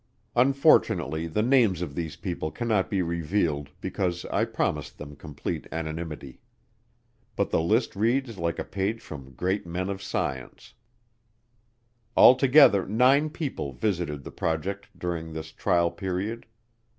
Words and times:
Unfortunately 0.35 1.27
the 1.27 1.43
names 1.43 1.83
of 1.83 1.93
these 1.93 2.15
people 2.15 2.49
cannot 2.49 2.89
be 2.89 3.03
revealed 3.03 3.69
because 3.81 4.25
I 4.31 4.45
promised 4.45 4.97
them 4.97 5.15
complete 5.15 5.67
anonymity. 5.71 6.41
But 7.35 7.51
the 7.51 7.61
list 7.61 7.95
reads 7.95 8.39
like 8.39 8.57
a 8.57 8.63
page 8.63 8.99
from 8.99 9.33
Great 9.35 9.67
Men 9.67 9.91
of 9.91 10.01
Science. 10.01 10.73
Altogether 12.17 12.87
nine 12.87 13.29
people 13.29 13.73
visited 13.73 14.23
the 14.23 14.31
project 14.31 14.87
during 14.97 15.33
this 15.33 15.51
trial 15.51 15.91
period. 15.91 16.47